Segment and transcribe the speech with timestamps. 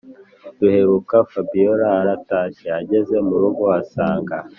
[0.59, 4.37] duheruka fabiora aratashye ageze murugo asanga